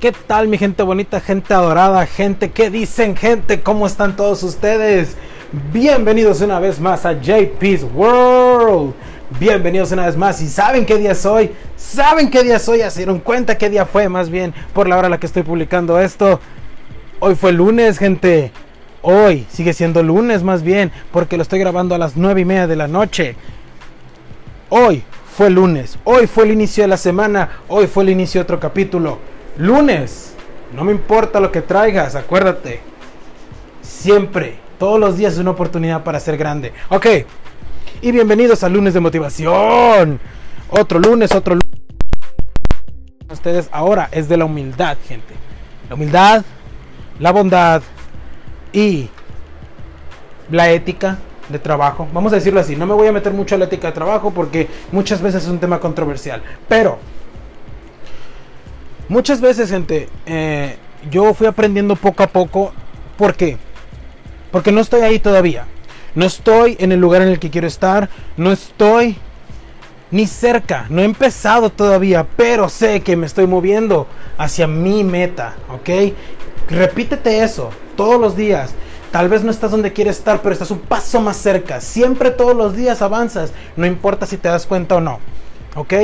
[0.00, 2.52] ¿Qué tal mi gente bonita, gente adorada, gente?
[2.52, 3.62] ¿Qué dicen gente?
[3.62, 5.16] ¿Cómo están todos ustedes?
[5.72, 8.94] Bienvenidos una vez más a JP's World.
[9.40, 10.40] Bienvenidos una vez más.
[10.40, 11.50] ¿Y saben qué día es hoy?
[11.76, 12.78] ¿Saben qué día es hoy?
[12.78, 14.08] ¿Ya se dieron cuenta qué día fue?
[14.08, 16.38] Más bien, por la hora a la que estoy publicando esto.
[17.18, 18.52] Hoy fue lunes, gente.
[19.02, 22.68] Hoy sigue siendo lunes más bien, porque lo estoy grabando a las nueve y media
[22.68, 23.34] de la noche.
[24.68, 25.02] Hoy
[25.36, 25.98] fue lunes.
[26.04, 27.48] Hoy fue el inicio de la semana.
[27.66, 29.18] Hoy fue el inicio de otro capítulo.
[29.58, 30.34] Lunes.
[30.72, 32.80] No me importa lo que traigas, acuérdate.
[33.82, 36.72] Siempre, todos los días es una oportunidad para ser grande.
[36.90, 37.06] Ok.
[38.00, 40.20] Y bienvenidos al lunes de motivación.
[40.70, 41.80] Otro lunes, otro lunes.
[43.30, 45.34] Ustedes ahora es de la humildad, gente.
[45.88, 46.44] La humildad,
[47.18, 47.82] la bondad
[48.72, 49.08] y
[50.50, 51.18] la ética
[51.48, 52.06] de trabajo.
[52.12, 52.76] Vamos a decirlo así.
[52.76, 55.48] No me voy a meter mucho a la ética de trabajo porque muchas veces es
[55.48, 56.42] un tema controversial.
[56.68, 56.98] Pero
[59.08, 60.76] Muchas veces, gente, eh,
[61.10, 62.72] yo fui aprendiendo poco a poco.
[63.16, 63.56] ¿Por qué?
[64.50, 65.64] Porque no estoy ahí todavía.
[66.14, 68.10] No estoy en el lugar en el que quiero estar.
[68.36, 69.16] No estoy
[70.10, 70.86] ni cerca.
[70.90, 72.26] No he empezado todavía.
[72.36, 75.54] Pero sé que me estoy moviendo hacia mi meta.
[75.72, 76.12] ¿Ok?
[76.68, 78.74] Repítete eso todos los días.
[79.10, 81.80] Tal vez no estás donde quieres estar, pero estás un paso más cerca.
[81.80, 83.52] Siempre todos los días avanzas.
[83.74, 85.18] No importa si te das cuenta o no.
[85.76, 85.94] ¿Ok?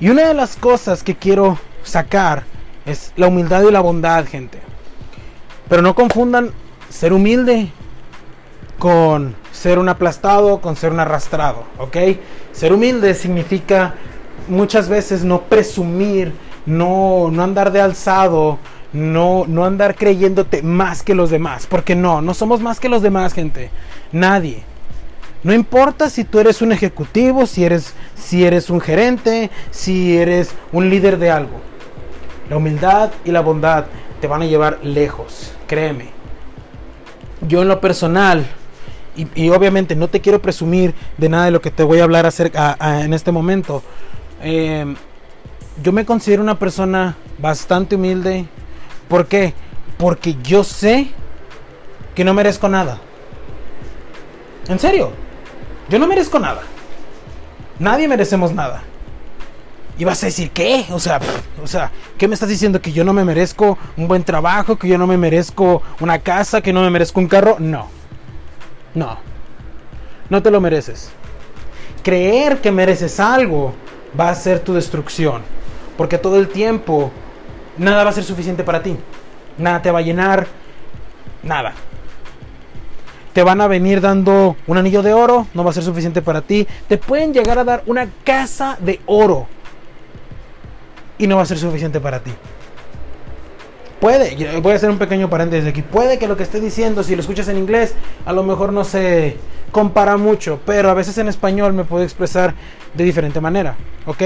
[0.00, 1.58] Y una de las cosas que quiero
[1.90, 2.44] sacar
[2.86, 4.58] es la humildad y la bondad, gente.
[5.68, 6.50] Pero no confundan
[6.88, 7.70] ser humilde
[8.78, 11.96] con ser un aplastado, con ser un arrastrado, ¿ok?
[12.52, 13.94] Ser humilde significa
[14.48, 16.32] muchas veces no presumir,
[16.66, 18.58] no, no andar de alzado,
[18.92, 23.02] no, no andar creyéndote más que los demás, porque no, no somos más que los
[23.02, 23.70] demás, gente.
[24.12, 24.64] Nadie.
[25.42, 30.50] No importa si tú eres un ejecutivo, si eres, si eres un gerente, si eres
[30.72, 31.69] un líder de algo.
[32.50, 33.84] La humildad y la bondad
[34.20, 36.10] te van a llevar lejos, créeme.
[37.46, 38.44] Yo en lo personal,
[39.14, 42.26] y, obviamente no te quiero presumir de nada de lo que te voy a hablar
[42.26, 43.84] acerca en este momento.
[44.42, 44.96] Em,
[45.80, 48.46] yo me considero una persona bastante humilde.
[49.08, 49.54] ¿Por qué?
[49.96, 51.08] Porque yo sé
[52.16, 52.98] que no merezco nada.
[54.66, 55.12] En serio,
[55.88, 56.62] yo no merezco nada.
[57.78, 58.82] Nadie merecemos nada.
[60.00, 60.86] Y vas a decir, ¿qué?
[60.92, 61.20] O sea,
[61.62, 62.80] o sea, ¿qué me estás diciendo?
[62.80, 64.76] ¿Que yo no me merezco un buen trabajo?
[64.76, 66.62] ¿Que yo no me merezco una casa?
[66.62, 67.56] ¿Que no me merezco un carro?
[67.58, 67.86] No.
[68.94, 69.18] No.
[70.30, 71.10] No te lo mereces.
[72.02, 73.74] Creer que mereces algo
[74.18, 75.42] va a ser tu destrucción.
[75.98, 77.10] Porque todo el tiempo
[77.76, 78.96] nada va a ser suficiente para ti.
[79.58, 80.46] Nada te va a llenar.
[81.42, 81.74] Nada.
[83.34, 86.40] Te van a venir dando un anillo de oro, no va a ser suficiente para
[86.40, 86.66] ti.
[86.88, 89.46] Te pueden llegar a dar una casa de oro
[91.20, 92.32] y no va a ser suficiente para ti.
[94.00, 95.82] Puede, voy a hacer un pequeño paréntesis aquí.
[95.82, 97.94] Puede que lo que esté diciendo, si lo escuchas en inglés,
[98.24, 99.36] a lo mejor no se
[99.70, 102.54] compara mucho, pero a veces en español me puedo expresar
[102.94, 103.76] de diferente manera,
[104.06, 104.22] ¿ok?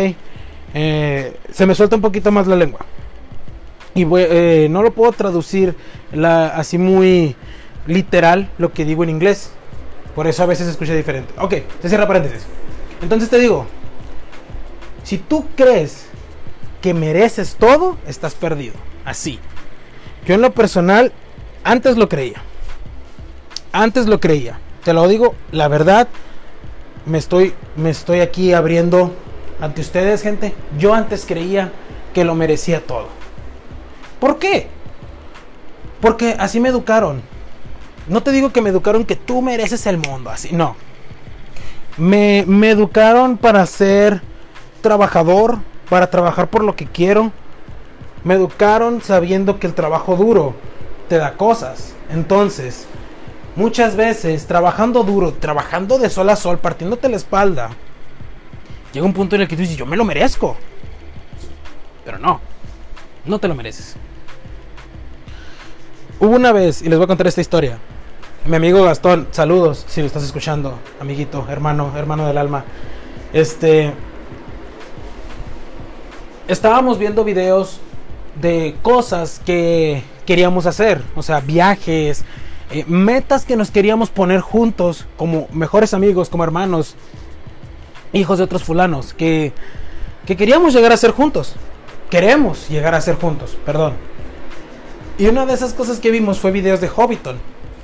[0.75, 2.81] Eh, se me suelta un poquito más la lengua.
[3.97, 5.75] Y eh, no lo puedo traducir
[6.23, 7.35] así muy
[7.89, 9.51] literal lo que digo en inglés.
[10.15, 11.35] Por eso a veces se escucha diferente.
[11.39, 12.47] Ok, se cierra paréntesis.
[13.03, 13.67] Entonces te digo,
[15.03, 16.14] si tú crees
[16.85, 18.75] que mereces todo, estás perdido.
[19.07, 19.39] Así.
[20.27, 21.13] Yo en lo personal,
[21.65, 22.43] antes lo creía.
[23.73, 24.59] Antes lo creía.
[24.85, 26.09] Te lo digo, la verdad,
[27.07, 29.15] me estoy, me estoy aquí abriendo
[29.63, 30.53] ante ustedes, gente.
[30.79, 31.73] Yo antes creía
[32.13, 33.09] que lo merecía todo.
[34.21, 34.67] ¿Por qué?
[36.03, 37.23] Porque así me educaron.
[38.09, 40.77] No te digo que me educaron que tú mereces el mundo, así, no.
[41.97, 44.21] Me, me educaron para ser
[44.83, 47.33] trabajador, para trabajar por lo que quiero.
[48.25, 50.55] Me educaron sabiendo que el trabajo duro
[51.09, 51.95] te da cosas.
[52.11, 52.87] Entonces,
[53.57, 57.71] muchas veces trabajando duro, trabajando de sol a sol, partiéndote la espalda,
[58.93, 60.57] llega un punto en el que tú dices, yo me lo merezco.
[62.05, 62.41] Pero no,
[63.25, 63.97] no te lo mereces.
[66.21, 67.79] Hubo una vez, y les voy a contar esta historia.
[68.47, 72.65] Mi amigo Gastón, saludos si lo estás escuchando, amiguito, hermano, hermano del alma.
[73.33, 73.93] Este,
[76.49, 77.81] estábamos viendo videos
[78.41, 82.25] de cosas que queríamos hacer, o sea, viajes,
[82.71, 86.97] eh, metas que nos queríamos poner juntos como mejores amigos, como hermanos,
[88.13, 89.53] hijos de otros fulanos, que,
[90.27, 91.55] que queríamos llegar a ser juntos.
[92.11, 93.95] Queremos llegar a ser juntos, perdón.
[95.19, 97.39] Y una de esas cosas que vimos fue videos de Hobbiton.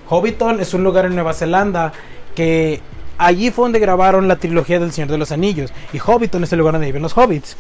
[0.09, 1.93] Hobbiton es un lugar en Nueva Zelanda
[2.35, 2.81] que
[3.19, 5.73] allí fue donde grabaron la trilogía del Señor de los Anillos.
[5.93, 7.57] Y Hobbiton es el lugar donde viven los hobbits.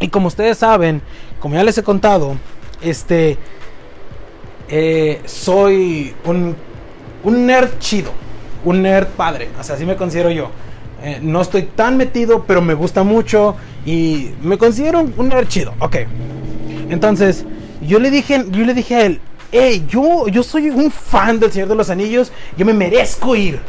[0.00, 1.02] Y como ustedes saben,
[1.40, 2.36] como ya les he contado,
[2.82, 3.38] este,
[4.68, 6.54] eh, soy un,
[7.24, 8.12] un nerd chido,
[8.64, 10.50] un nerd padre, o sea, así me considero yo.
[11.02, 13.54] Eh, no estoy tan metido, pero me gusta mucho
[13.84, 15.74] y me considero un, nerd chido.
[15.78, 15.96] Ok.
[16.88, 17.44] Entonces,
[17.80, 19.20] yo le dije, yo le dije a él,
[19.52, 23.60] hey, yo, yo soy un fan del Señor de los Anillos, yo me merezco ir.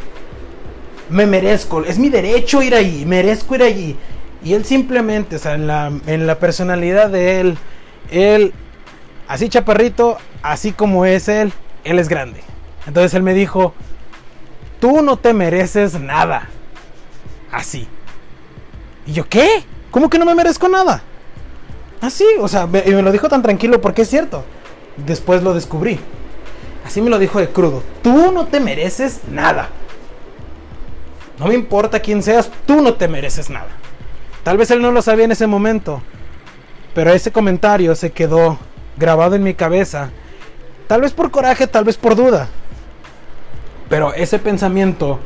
[1.10, 3.96] Me merezco, es mi derecho ir ahí, merezco ir allí.
[4.42, 7.58] Y él simplemente, o sea, en la, en la personalidad de él,
[8.10, 8.52] él,
[9.26, 11.52] así chaparrito, así como es él,
[11.84, 12.40] él es grande.
[12.86, 13.74] Entonces él me dijo,
[14.80, 16.48] tú no te mereces nada.
[17.50, 17.88] Así.
[19.06, 19.64] ¿Y yo qué?
[19.90, 21.02] ¿Cómo que no me merezco nada?
[22.00, 24.44] Así, o sea, y me lo dijo tan tranquilo porque es cierto.
[24.96, 25.98] Después lo descubrí.
[26.84, 27.82] Así me lo dijo de crudo.
[28.02, 29.68] Tú no te mereces nada.
[31.38, 33.68] No me importa quién seas, tú no te mereces nada.
[34.48, 36.00] Tal vez él no lo sabía en ese momento,
[36.94, 38.58] pero ese comentario se quedó
[38.96, 40.08] grabado en mi cabeza.
[40.86, 42.48] Tal vez por coraje, tal vez por duda.
[43.90, 45.18] Pero ese pensamiento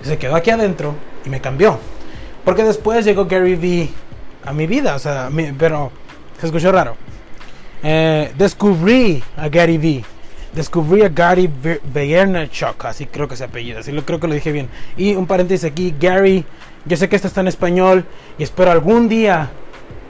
[0.00, 0.94] se quedó aquí adentro
[1.26, 1.78] y me cambió.
[2.42, 3.90] Porque después llegó Gary Vee
[4.46, 5.28] a mi vida, o sea,
[5.58, 5.92] pero
[6.40, 6.96] se escuchó raro.
[7.82, 10.04] Eh, descubrí a Gary Vee.
[10.54, 11.50] Descubrí a Gary
[11.92, 14.70] Vaynerchuk, así creo que se apellida, así lo creo que lo dije bien.
[14.96, 16.46] Y un paréntesis aquí, Gary
[16.84, 18.04] yo sé que esto está en español
[18.38, 19.50] y espero algún día,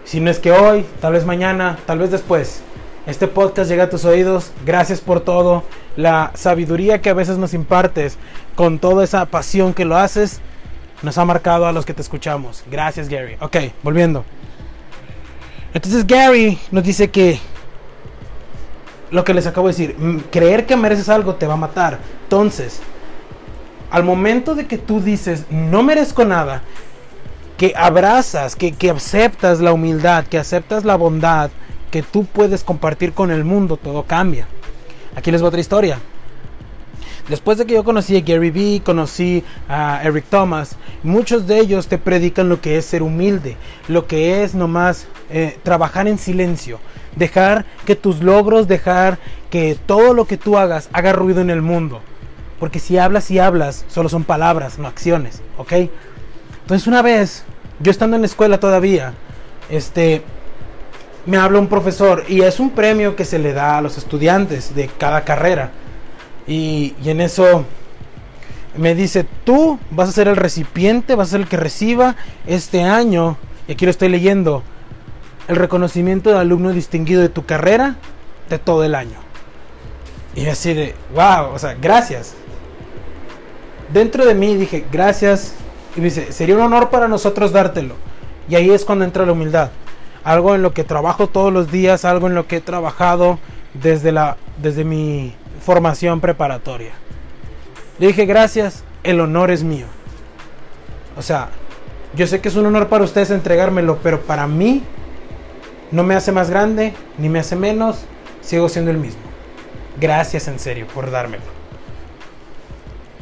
[0.04, 2.62] si no es que hoy, tal vez mañana, tal vez después,
[3.06, 4.52] este podcast llegue a tus oídos.
[4.64, 5.64] Gracias por todo,
[5.96, 8.16] la sabiduría que a veces nos impartes,
[8.54, 10.40] con toda esa pasión que lo haces,
[11.02, 12.64] nos ha marcado a los que te escuchamos.
[12.70, 13.36] Gracias Gary.
[13.40, 14.24] Ok, volviendo.
[15.74, 17.40] Entonces Gary nos dice que
[19.10, 21.98] lo que les acabo de decir, creer que mereces algo te va a matar.
[22.24, 22.80] Entonces,
[23.92, 26.62] al momento de que tú dices, no merezco nada,
[27.58, 31.50] que abrazas, que, aceptas la humildad, que aceptas la bondad
[31.90, 34.46] que tú puedes compartir con el mundo, todo cambia.
[35.14, 35.98] Aquí les voy a otra historia.
[37.28, 41.86] Después de que yo conocí a Gary Vee, conocí a Eric Thomas, muchos de ellos
[41.86, 43.58] te predican lo que es ser humilde,
[43.88, 46.80] lo que es nomás eh, trabajar en silencio,
[47.14, 49.18] dejar que tus logros, dejar
[49.50, 52.00] que todo lo que tú hagas haga ruido en el mundo.
[52.62, 55.72] Porque si hablas y hablas, solo son palabras, no acciones, ¿ok?
[56.60, 57.42] Entonces una vez,
[57.80, 59.14] yo estando en la escuela todavía,
[59.68, 60.22] este,
[61.26, 64.76] me habla un profesor y es un premio que se le da a los estudiantes
[64.76, 65.72] de cada carrera.
[66.46, 67.64] Y, y, en eso
[68.76, 72.14] me dice, tú vas a ser el recipiente, vas a ser el que reciba
[72.46, 74.62] este año, y aquí lo estoy leyendo,
[75.48, 77.96] el reconocimiento de alumno distinguido de tu carrera
[78.48, 79.18] de todo el año.
[80.36, 82.36] Y así de, wow, o sea, gracias
[83.92, 85.54] dentro de mí dije, gracias.
[85.96, 87.94] Y me dice, sería un honor para nosotros dártelo.
[88.48, 89.70] Y ahí es cuando entra la humildad.
[90.24, 93.38] Algo en lo que trabajo todos los días, algo en lo que he trabajado
[93.74, 95.34] desde, la, desde mi
[95.64, 96.92] formación preparatoria.
[97.98, 99.86] Le dije, gracias, el honor es mío.
[101.16, 101.50] O sea,
[102.14, 104.82] yo sé que es un honor para ustedes entregármelo, pero para mí
[105.90, 108.04] no me hace más grande, ni me hace menos,
[108.40, 109.20] sigo siendo el mismo.
[110.00, 111.42] Gracias en serio por dármelo.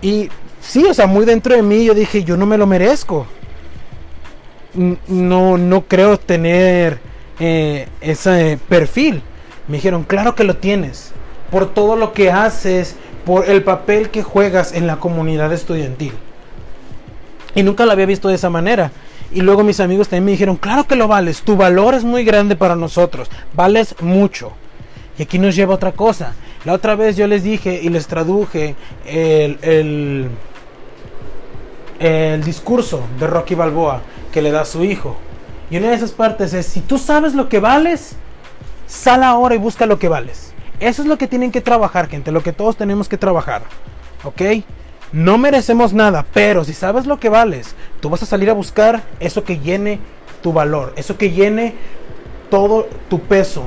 [0.02, 0.30] Y
[0.70, 3.26] sí, o sea, muy dentro de mí yo dije, yo no me lo merezco.
[5.08, 7.00] No, no creo tener
[7.40, 9.20] eh, ese perfil.
[9.66, 11.12] Me dijeron, claro que lo tienes.
[11.50, 16.12] Por todo lo que haces, por el papel que juegas en la comunidad estudiantil.
[17.56, 18.92] Y nunca lo había visto de esa manera.
[19.32, 22.24] Y luego mis amigos también me dijeron, claro que lo vales, tu valor es muy
[22.24, 24.52] grande para nosotros, vales mucho.
[25.18, 26.34] Y aquí nos lleva otra cosa.
[26.64, 28.74] La otra vez yo les dije y les traduje
[29.06, 30.28] el, el
[32.00, 34.00] el discurso de Rocky Balboa
[34.32, 35.16] que le da a su hijo.
[35.70, 38.16] Y una de esas partes es, si tú sabes lo que vales,
[38.88, 40.52] sal ahora y busca lo que vales.
[40.80, 43.62] Eso es lo que tienen que trabajar, gente, lo que todos tenemos que trabajar.
[44.24, 44.64] ¿Ok?
[45.12, 49.02] No merecemos nada, pero si sabes lo que vales, tú vas a salir a buscar
[49.20, 50.00] eso que llene
[50.42, 51.74] tu valor, eso que llene
[52.48, 53.64] todo tu peso.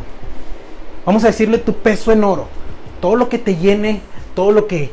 [1.05, 2.47] Vamos a decirle tu peso en oro.
[2.99, 4.01] Todo lo que te llene,
[4.35, 4.91] todo lo que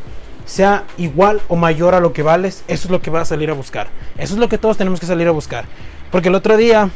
[0.51, 3.51] sea igual o mayor a lo que vales, eso es lo que vas a salir
[3.51, 3.87] a buscar.
[4.19, 5.65] Eso es lo que todos tenemos que salir a buscar.
[6.11, 6.91] Porque el otro día,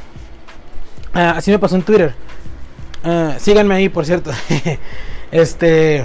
[1.14, 2.14] ah, así me pasó en Twitter.
[3.04, 4.32] Ah, síganme ahí, por cierto.
[5.30, 6.04] este,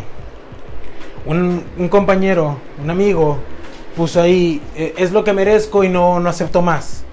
[1.25, 3.39] un, compañero, un amigo,
[3.96, 7.03] puso ahí, eh, es lo que merezco y no, no acepto más.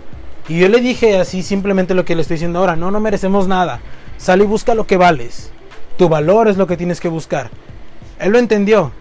[0.49, 3.49] Y yo le dije así simplemente lo que le estoy diciendo ahora, no, no merecemos
[3.49, 3.81] nada.
[4.19, 5.51] Sal y busca lo que vales.
[5.97, 7.51] Tu valor es lo que tienes que buscar.
[8.19, 8.93] Él lo entendió.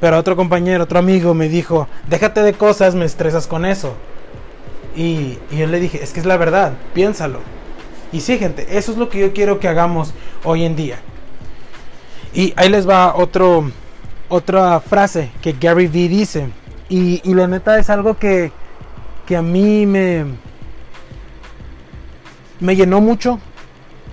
[0.00, 3.94] Pero otro compañero, otro amigo me dijo, déjate de cosas, me estresas con eso.
[4.96, 7.40] Y, yo le dije, es que es la verdad, piénsalo.
[8.10, 10.98] Y sí, gente, eso es lo que yo quiero que hagamos hoy en día.
[12.32, 13.70] Y ahí les va otro,
[14.28, 16.48] otra frase que Gary Vee dice.
[16.88, 18.50] Y, y la neta es algo que,
[19.26, 20.24] que a mí me,
[22.58, 23.38] me llenó mucho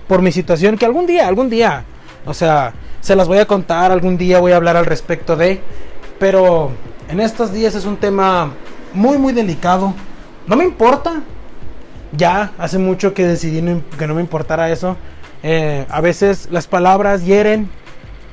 [0.06, 0.76] por mi situación.
[0.76, 1.84] Que algún día, algún día,
[2.26, 3.90] o sea, se las voy a contar.
[3.92, 5.60] Algún día voy a hablar al respecto de.
[6.18, 6.70] Pero
[7.08, 8.52] en estos días es un tema
[8.92, 9.94] muy, muy delicado.
[10.46, 11.22] No me importa.
[12.12, 13.62] Ya hace mucho que decidí
[13.98, 14.96] que no me importara eso.
[15.42, 17.68] Eh, a veces las palabras hieren,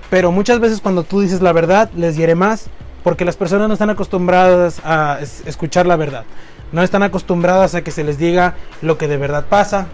[0.10, 2.68] pero muchas veces cuando tú dices la verdad les hiere más
[3.04, 6.24] porque las personas no están acostumbradas a escuchar la verdad.
[6.72, 9.86] No están acostumbradas a que se les diga lo que de verdad pasa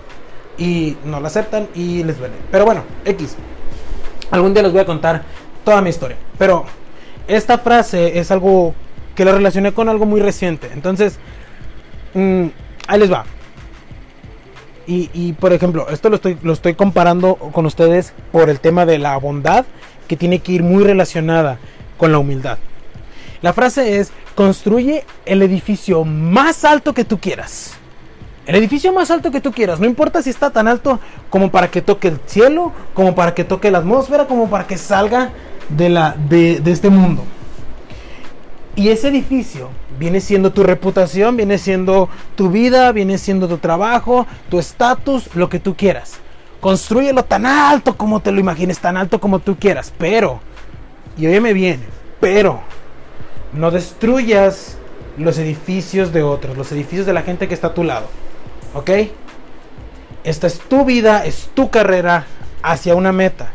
[0.58, 2.36] y no lo aceptan y les duele.
[2.52, 3.36] Pero bueno, X.
[4.32, 5.24] Algún día les voy a contar
[5.64, 6.18] toda mi historia.
[6.38, 6.66] Pero
[7.28, 8.74] esta frase es algo
[9.16, 10.70] que lo relacioné con algo muy reciente.
[10.74, 11.20] Entonces,
[12.14, 12.46] mm,
[12.88, 13.26] ahí les va.
[14.88, 18.98] Y, por ejemplo, esto lo estoy, lo estoy comparando con ustedes por el tema de
[18.98, 19.66] la bondad
[20.10, 21.60] que tiene que ir muy relacionada
[21.98, 22.58] con la humildad.
[23.42, 27.78] La frase es, construye el edificio más alto que tú quieras.
[28.52, 31.72] El edificio más alto que tú quieras, no importa si está tan alto como para
[31.72, 35.30] que toque el cielo, como para que toque la atmósfera, como para que salga
[35.70, 37.24] de, la, de, este mundo.
[38.76, 44.28] Y ese edificio viene siendo tu reputación, viene siendo tu vida, viene siendo tu trabajo,
[44.50, 46.16] tu estatus, lo que tú quieras.
[46.60, 49.94] Construyelo tan alto como te lo imagines, tan alto como tú quieras.
[49.98, 50.42] Pero,
[51.18, 51.80] y óyeme bien,
[52.20, 52.60] pero
[53.54, 54.76] no destruyas
[55.18, 58.08] los edificios de otros, los edificios de la gente que está a tu lado.
[58.74, 58.90] ¿Ok?
[60.24, 62.26] Esta es tu vida, es tu carrera
[62.62, 63.52] hacia una meta.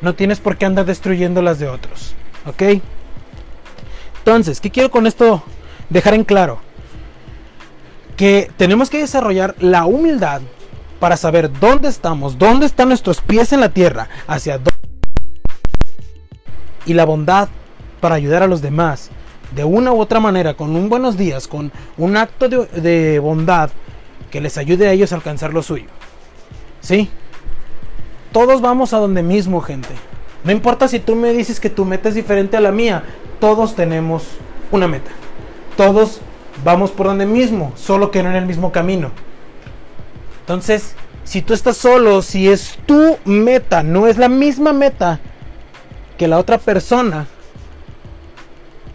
[0.00, 2.14] No tienes por qué andar destruyendo las de otros.
[2.46, 2.82] ¿Ok?
[4.18, 5.42] Entonces, ¿qué quiero con esto
[5.88, 6.60] dejar en claro?
[8.16, 10.42] Que tenemos que desarrollar la humildad
[11.00, 14.70] para saber dónde estamos, dónde están nuestros pies en la tierra, hacia dónde.
[16.84, 17.48] Y la bondad
[18.00, 19.10] para ayudar a los demás
[19.54, 23.70] de una u otra manera, con un buenos días, con un acto de, bondad
[24.30, 25.86] que les ayude a ellos a alcanzar lo suyo.
[26.80, 27.10] ¿Sí?
[28.32, 29.88] Todos vamos a donde mismo, gente.
[30.44, 33.02] No importa si tú me dices que tu meta es diferente a la mía,
[33.40, 34.24] todos tenemos
[34.70, 35.10] una meta.
[35.76, 36.20] Todos
[36.64, 39.10] vamos por donde mismo, solo que no en el mismo camino.
[40.40, 45.20] Entonces, si tú estás solo, si es tu meta, no es la misma meta
[46.18, 47.26] que la otra persona,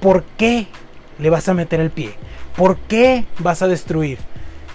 [0.05, 0.67] ¿por qué
[1.17, 2.13] le vas a meter el pie?
[2.55, 4.19] ¿Por qué vas a destruir?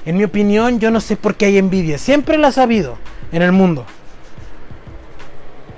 [0.04, 1.98] En mi opinión, yo no sé por qué hay envidia.
[1.98, 2.98] Siempre la ha habido
[3.30, 3.86] en el mundo.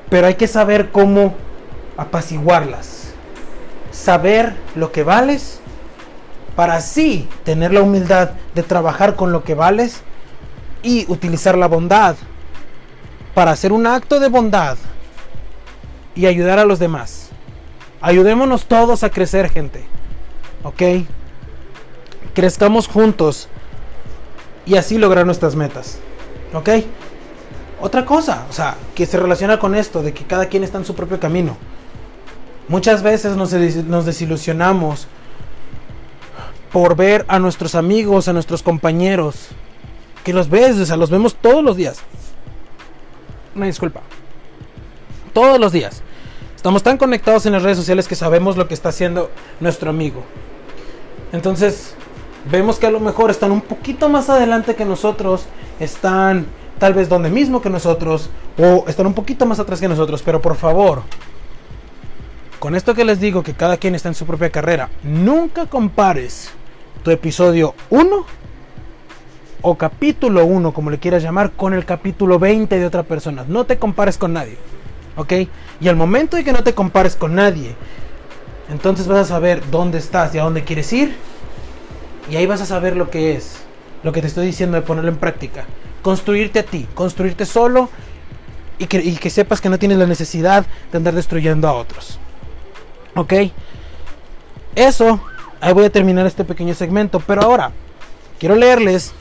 [0.09, 1.35] Pero hay que saber cómo
[1.99, 3.13] apaciguarlas
[3.91, 5.61] saber lo que vales,
[6.57, 10.01] para así tener la humildad de trabajar con lo que vales
[10.83, 12.17] y utilizar la bondad
[13.35, 14.79] para hacer un acto de bondad
[16.15, 17.22] y ayudar a los demás.
[18.03, 19.85] Ayudémonos todos a crecer, gente.
[20.65, 20.83] ¿Ok?
[22.35, 23.49] Crezcamos juntos
[24.67, 25.99] y así lograr nuestras metas.
[26.53, 26.69] ¿Ok?
[27.81, 30.85] Otra cosa, o sea, que se relaciona con esto, de que cada quien está en
[30.85, 31.57] su propio camino.
[32.69, 35.09] Muchas veces nos, desilusionamos
[36.73, 39.49] por ver a nuestros amigos, a nuestros compañeros,
[40.25, 41.99] que los ves, o sea, los vemos todos los días.
[43.55, 44.01] Una disculpa.
[45.33, 46.03] Todos los días.
[46.63, 50.23] Estamos tan conectados en las redes sociales que sabemos lo que está haciendo nuestro amigo.
[51.33, 51.95] Entonces,
[52.53, 55.47] vemos que a lo mejor están un poquito más adelante que nosotros,
[55.81, 56.47] están
[56.79, 60.41] tal vez donde mismo que nosotros, o están un poquito más atrás que nosotros, pero
[60.41, 61.03] por favor,
[62.61, 66.53] con esto que les digo que cada quien está en su propia carrera, nunca compares
[67.03, 68.25] tu episodio 1
[69.63, 73.45] o capítulo 1, como le quieras llamar, con el capítulo 20 de otra persona.
[73.49, 74.59] No te compares con nadie.
[75.17, 75.33] ¿Ok?
[75.81, 77.75] Y al momento de que no te compares con nadie,
[78.71, 81.15] entonces vas a saber dónde estás y a dónde quieres ir.
[82.31, 83.57] Y ahí vas a saber lo que es,
[84.03, 85.65] lo que te estoy diciendo de ponerlo en práctica.
[86.03, 87.89] Construirte a ti, construirte solo
[88.79, 92.19] y que, y que sepas que no tienes la necesidad de andar destruyendo a otros.
[93.15, 93.35] Ok.
[94.75, 95.21] Eso,
[95.61, 97.21] ahí voy a terminar este pequeño segmento.
[97.21, 97.73] Pero ahora,
[98.39, 99.13] quiero leerles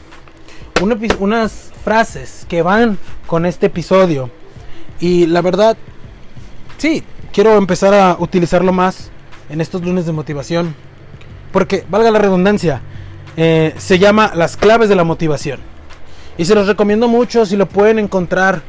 [1.19, 4.31] unas frases que van con este episodio.
[5.01, 5.75] Y la verdad,
[6.77, 7.03] sí,
[7.33, 9.09] quiero empezar a utilizarlo más
[9.49, 10.75] en estos lunes de motivación.
[11.51, 12.81] Porque, valga la redundancia,
[13.35, 15.59] eh, se llama Las claves de la motivación.
[16.37, 18.61] Y se los recomiendo mucho, si lo pueden encontrar,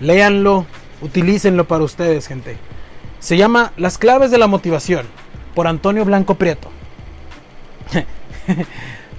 [0.00, 0.64] léanlo,
[1.02, 2.56] utilícenlo para ustedes, gente.
[3.18, 5.06] Se llama Las claves de la motivación
[5.54, 6.70] por Antonio Blanco Prieto.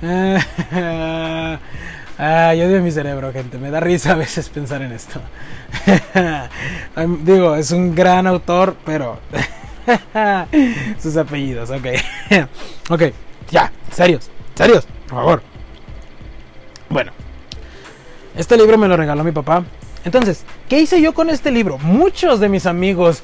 [2.23, 3.57] Ah, yo odio mi cerebro, gente.
[3.57, 5.19] Me da risa a veces pensar en esto.
[7.23, 9.17] Digo, es un gran autor, pero
[11.01, 11.87] sus apellidos, ok.
[12.91, 13.01] ok,
[13.49, 15.41] ya, serios, serios, por favor.
[16.89, 17.11] Bueno,
[18.35, 19.63] este libro me lo regaló mi papá.
[20.05, 21.79] Entonces, ¿qué hice yo con este libro?
[21.79, 23.23] Muchos de mis amigos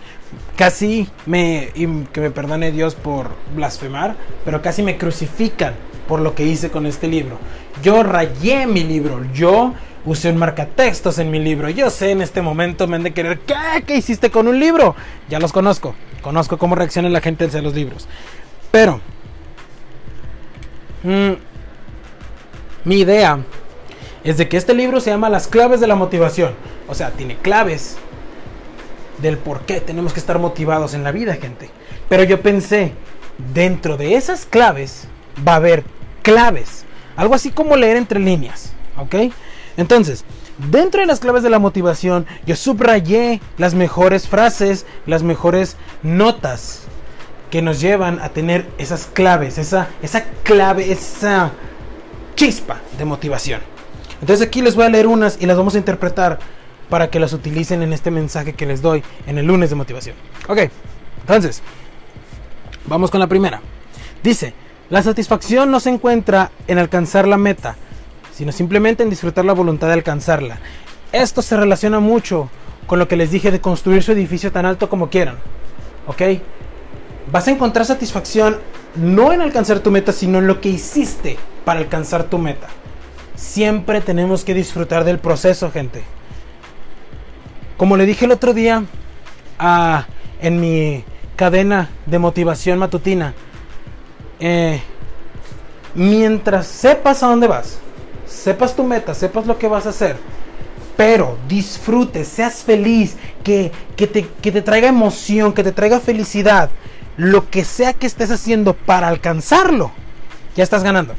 [0.56, 1.70] casi me,
[2.12, 5.76] que me perdone Dios por blasfemar, pero casi me crucifican
[6.08, 7.38] por lo que hice con este libro.
[7.84, 9.74] Yo rayé mi libro, yo
[10.06, 11.70] usé un marcatextos en mi libro.
[11.70, 13.84] Yo sé en este momento me han de querer, ¿qué?
[13.86, 14.96] ¿Qué hiciste con un libro?
[15.30, 18.08] Ya los conozco, conozco cómo reacciona la gente hacia los libros.
[18.72, 19.02] Pero,
[21.04, 21.34] mm,
[22.86, 23.40] mi idea
[24.24, 26.54] es de que este libro se llama Las claves de la motivación.
[26.88, 27.98] O sea, tiene claves
[29.22, 31.70] del por qué tenemos que estar motivados en la vida, gente.
[32.08, 32.94] Pero yo pensé,
[33.54, 35.08] dentro de esas claves
[35.46, 35.84] va a haber
[36.28, 36.84] claves.
[37.16, 39.34] Algo así como leer entre líneas, ¿ok?
[39.78, 40.26] Entonces,
[40.70, 46.82] dentro de las claves de la motivación, yo subrayé las mejores frases, las mejores notas
[47.50, 51.52] que nos llevan a tener esas claves, esa, esa clave, esa
[52.36, 53.62] chispa de motivación.
[54.20, 56.40] Entonces aquí les voy a leer unas y las vamos a interpretar
[56.90, 60.16] para que las utilicen en este mensaje que les doy en el lunes de motivación.
[60.50, 60.60] Ok,
[61.22, 61.62] entonces,
[62.86, 63.62] vamos con la primera.
[64.22, 64.54] Dice,
[64.90, 67.76] la satisfacción no se encuentra en alcanzar la meta,
[68.34, 70.60] sino simplemente en disfrutar la voluntad de alcanzarla.
[71.12, 72.50] Esto se relaciona mucho
[72.86, 75.36] con lo que les dije de construir su edificio tan alto como quieran.
[76.08, 76.22] ¿Ok?
[77.32, 78.60] Vas a encontrar satisfacción
[78.96, 82.68] no en alcanzar tu meta, sino en lo que hiciste para alcanzar tu meta.
[83.36, 86.04] Siempre tenemos que disfrutar del proceso, gente.
[87.76, 88.86] Como le dije el otro día
[89.60, 90.08] a,
[90.42, 91.04] en mi
[91.36, 93.34] cadena de motivación matutina,
[94.40, 94.82] eh,
[95.96, 97.80] mientras sepas a dónde vas,
[98.26, 100.18] sepas tu meta, sepas lo que vas a hacer,
[100.96, 106.70] pero disfrutes, seas feliz, que, que, te, que te traiga emoción, que te traiga felicidad,
[107.18, 109.92] lo que sea que estés haciendo para alcanzarlo,
[110.56, 111.14] ya estás ganando.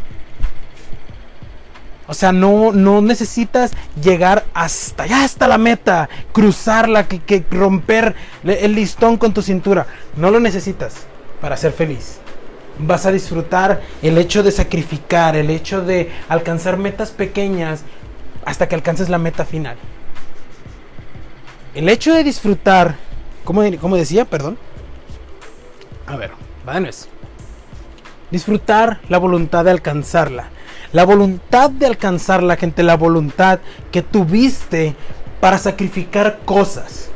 [2.09, 8.15] O sea, no, no necesitas llegar hasta allá, hasta la meta, cruzarla, que, romper
[8.45, 9.87] el listón con tu cintura.
[10.17, 10.95] No lo necesitas
[11.43, 12.19] para ser feliz.
[12.79, 17.83] Vas a disfrutar el hecho de sacrificar, el hecho de alcanzar metas pequeñas
[18.45, 19.77] hasta que alcances la meta final.
[21.75, 22.97] El hecho de disfrutar,
[23.45, 24.25] ¿cómo, cómo decía?
[24.25, 24.59] Perdón.
[26.07, 26.31] A ver,
[26.67, 26.91] va de
[28.31, 30.51] Disfrutar la voluntad de alcanzarla
[30.93, 33.61] la voluntad de alcanzar la gente, la voluntad
[33.91, 34.95] que tuviste
[35.41, 37.11] para sacrificar cosas.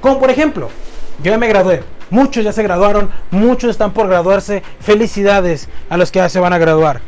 [0.00, 0.68] Como por ejemplo,
[1.22, 1.82] yo ya me gradué.
[2.12, 4.62] Muchos ya se graduaron, muchos están por graduarse.
[4.80, 7.00] Felicidades a los que ya se van a graduar.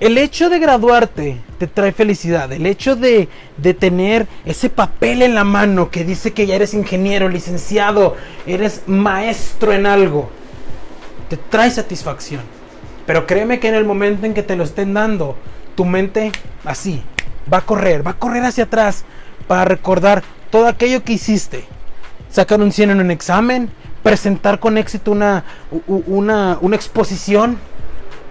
[0.00, 2.50] El hecho de graduarte te trae felicidad.
[2.50, 6.72] El hecho de, de, tener ese papel en la mano que dice que ya eres
[6.72, 10.30] ingeniero, licenciado, eres maestro en algo,
[11.28, 12.40] te trae satisfacción.
[13.04, 15.36] Pero créeme que en el momento en que te lo estén dando,
[15.74, 16.32] tu mente
[16.64, 17.02] así
[17.52, 19.04] va a correr, va a correr hacia atrás
[19.46, 21.66] para recordar todo aquello que hiciste.
[22.32, 23.70] Sacar un 100 en un examen,
[24.02, 25.44] presentar con éxito una,
[25.86, 27.58] una, una exposición,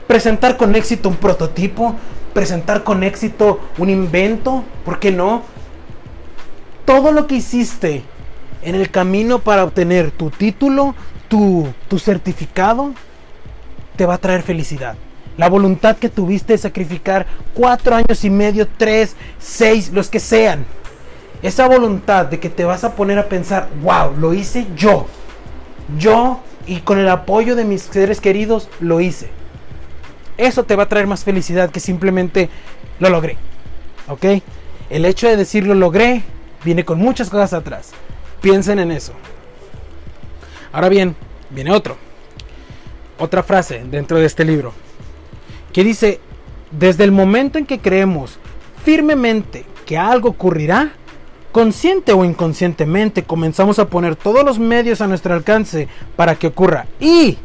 [0.08, 1.96] presentar con éxito un prototipo,
[2.34, 5.44] presentar con éxito un invento, ¿por qué no?
[6.86, 8.04] Todo lo que hiciste
[8.64, 10.96] en el camino para obtener tu título,
[11.28, 12.94] tu, tu certificado,
[13.96, 14.96] te va a traer felicidad.
[15.38, 20.66] La voluntad que tuviste de sacrificar cuatro años y medio, tres, seis, los que sean.
[21.42, 25.08] Esa voluntad de que te vas a poner a pensar, wow, lo hice yo.
[25.98, 29.30] Yo y con el apoyo de mis seres queridos lo hice.
[30.38, 32.50] Eso te va a traer más felicidad que simplemente
[33.00, 33.38] lo logré.
[34.08, 34.26] ¿Ok?
[34.90, 36.24] El hecho de decir lo logré
[36.64, 37.92] viene con muchas cosas atrás.
[38.42, 39.14] Piensen en eso.
[40.72, 41.16] Ahora bien,
[41.50, 41.98] viene otro
[43.22, 44.74] otra frase dentro de este libro
[45.72, 46.20] que dice,
[46.72, 48.40] desde el momento en que creemos
[48.84, 50.92] firmemente que algo ocurrirá,
[51.52, 56.88] consciente o inconscientemente comenzamos a poner todos los medios a nuestro alcance para que ocurra.
[57.00, 57.38] Y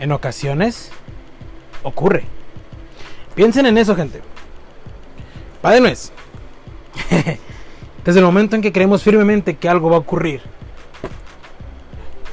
[0.00, 0.90] en ocasiones
[1.82, 2.24] ocurre.
[3.34, 4.22] Piensen en eso, gente.
[5.60, 5.94] Padre
[8.04, 10.40] Desde el momento en que creemos firmemente que algo va a ocurrir,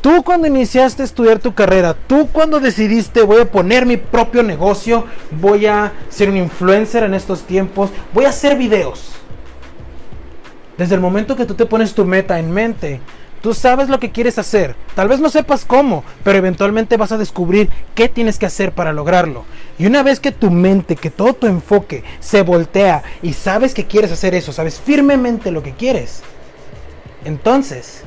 [0.04, 4.44] Tú cuando iniciaste a estudiar tu carrera, tú cuando decidiste voy a poner mi propio
[4.44, 9.14] negocio, voy a ser un influencer en estos tiempos, voy a hacer videos.
[10.78, 13.00] Desde el momento que tú te pones tu meta en mente,
[13.44, 14.74] Tú sabes lo que quieres hacer.
[14.96, 18.94] Tal vez no sepas cómo, pero eventualmente vas a descubrir qué tienes que hacer para
[18.94, 19.44] lograrlo.
[19.78, 23.86] Y una vez que tu mente, que todo tu enfoque se voltea y sabes que
[23.86, 26.24] quieres hacer eso, sabes firmemente lo que quieres,
[27.26, 28.04] entonces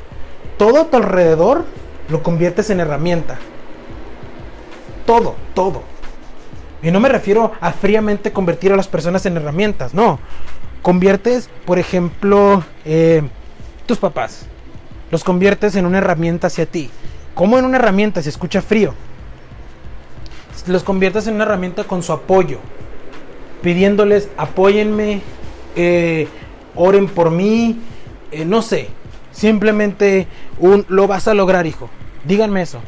[0.56, 1.66] todo a tu alrededor
[2.08, 3.36] lo conviertes en herramienta.
[5.04, 5.82] Todo, todo.
[6.82, 10.18] Y no me refiero a fríamente convertir a las personas en herramientas, no.
[10.86, 13.22] Conviertes, por ejemplo, eh,
[13.86, 14.46] tus papás
[15.10, 16.90] los conviertes en una herramienta hacia ti.
[17.34, 18.22] ¿Cómo en una herramienta?
[18.22, 18.94] Se escucha frío.
[20.68, 22.58] Los conviertes en una herramienta con su apoyo.
[23.62, 25.22] Pidiéndoles, apóyenme,
[25.74, 26.28] eh,
[26.76, 27.80] oren por mí,
[28.30, 28.88] eh, no sé.
[29.32, 30.28] Simplemente
[30.60, 31.90] un, lo vas a lograr, hijo.
[32.24, 32.78] Díganme eso.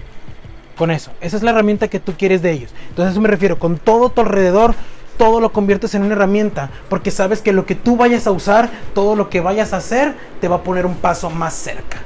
[0.77, 1.11] Con eso.
[1.21, 2.73] Esa es la herramienta que tú quieres de ellos.
[2.91, 3.59] Entonces eso me refiero.
[3.59, 4.77] Con todo tu alrededor,
[5.19, 6.71] todo lo conviertes en una herramienta.
[6.89, 10.15] Porque sabes que lo que tú vayas a usar, todo lo que vayas a hacer,
[10.41, 11.99] te va a poner un paso más cerca.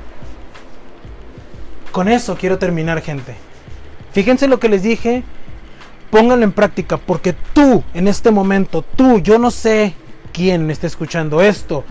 [1.92, 3.36] Con eso quiero terminar, gente.
[4.12, 5.22] Fíjense lo que les dije.
[6.10, 9.94] Pónganlo en práctica porque tú, en este momento, tú, yo no sé
[10.32, 11.84] quién está escuchando esto,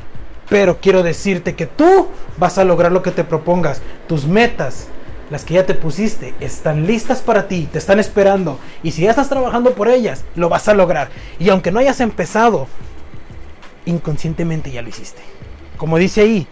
[0.50, 2.08] pero quiero decirte que tú
[2.38, 3.82] vas a lograr lo que te propongas.
[4.08, 4.88] Tus metas,
[5.32, 8.60] las que ya te pusiste, están listas para ti, te están esperando.
[8.84, 11.10] Y si ya estás trabajando por ellas, lo vas a lograr.
[11.40, 12.68] Y aunque no hayas empezado,
[13.86, 15.22] inconscientemente ya lo hiciste.
[15.78, 16.48] Como dice ahí,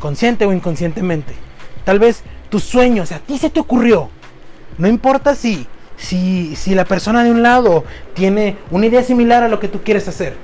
[0.00, 1.32] consciente o inconscientemente.
[1.84, 4.10] Tal vez tus sueños, a ti se te ocurrió.
[4.76, 9.48] No importa si, si, si la persona de un lado tiene una idea similar a
[9.48, 10.36] lo que tú quieres hacer,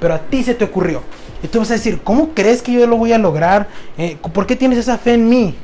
[0.00, 1.02] pero a ti se te ocurrió.
[1.42, 3.68] Y tú vas a decir, ¿cómo crees que yo lo voy a lograr?
[3.98, 5.54] Eh, ¿Por qué tienes esa fe en mí?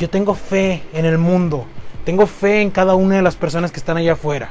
[0.00, 1.66] Yo tengo fe en el mundo.
[2.04, 4.48] Tengo fe en cada una de las personas que están allá afuera.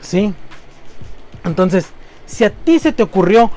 [0.00, 0.32] ¿Sí?
[1.44, 1.88] Entonces,
[2.24, 3.50] si a ti se te ocurrió,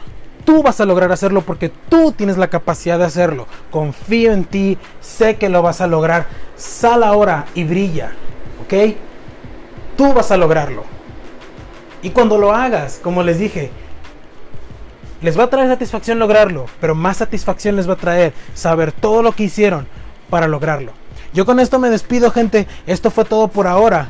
[0.45, 3.47] Tú vas a lograr hacerlo porque tú tienes la capacidad de hacerlo.
[3.71, 6.27] Confío en ti, sé que lo vas a lograr.
[6.57, 8.11] Sal ahora y brilla,
[8.63, 8.95] ¿ok?
[9.95, 10.83] Tú vas a lograrlo.
[12.01, 13.71] Y cuando lo hagas, como les dije,
[15.21, 19.23] les va a traer satisfacción lograrlo, pero más satisfacción les va a traer saber todo
[19.23, 19.87] lo que hicieron
[20.33, 20.93] para lograrlo.
[21.31, 22.65] Yo con esto me despido, gente.
[22.87, 24.09] Esto fue todo por ahora.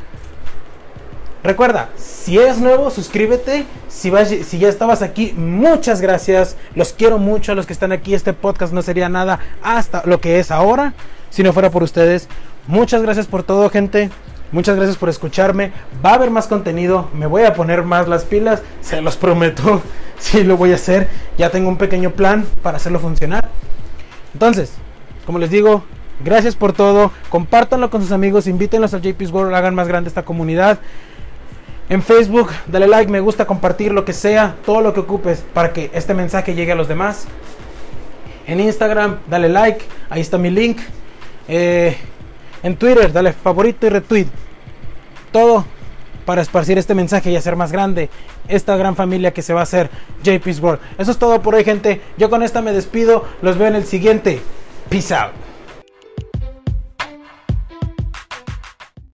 [1.43, 3.65] Recuerda, si eres nuevo, suscríbete.
[3.89, 4.09] Si,
[4.45, 6.55] si ya estabas aquí, muchas gracias.
[6.75, 8.13] Los quiero mucho a los que están aquí.
[8.13, 10.93] Este podcast no sería nada hasta lo que es ahora
[11.29, 12.29] si no fuera por ustedes.
[12.67, 14.09] Muchas gracias por todo, gente.
[14.53, 15.73] Muchas gracias por escucharme.
[16.05, 17.09] Va a haber más contenido.
[17.13, 18.61] Me voy a poner más las pilas.
[18.79, 19.81] Se los prometo.
[20.19, 21.09] Sí, lo voy a hacer.
[21.37, 23.49] Ya tengo un pequeño plan para hacerlo funcionar.
[24.33, 24.71] Entonces,
[25.25, 25.83] como les digo,
[26.23, 27.11] gracias por todo.
[27.29, 28.47] Compártanlo con sus amigos.
[28.47, 29.53] Invítenlos al JP's World.
[29.55, 30.79] Hagan más grande esta comunidad.
[31.89, 35.73] En Facebook, dale like, me gusta, compartir lo que sea, todo lo que ocupes para
[35.73, 37.25] que este mensaje llegue a los demás.
[38.47, 40.79] En Instagram, dale like, ahí está mi link.
[41.47, 41.97] Eh,
[42.63, 44.27] en Twitter, dale favorito y retweet.
[45.31, 45.65] Todo
[46.25, 48.09] para esparcir este mensaje y hacer más grande
[48.47, 49.89] esta gran familia que se va a hacer
[50.23, 50.79] JP's World.
[50.97, 52.01] Eso es todo por hoy, gente.
[52.17, 53.25] Yo con esta me despido.
[53.41, 54.41] Los veo en el siguiente.
[54.89, 55.33] Peace out.